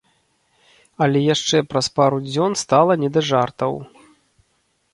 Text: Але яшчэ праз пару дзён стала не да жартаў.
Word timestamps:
Але 1.05 1.19
яшчэ 1.25 1.57
праз 1.75 1.87
пару 1.99 2.17
дзён 2.29 2.51
стала 2.63 2.93
не 3.05 3.09
да 3.19 3.23
жартаў. 3.31 3.73